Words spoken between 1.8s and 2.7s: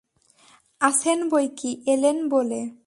এলেন বলে।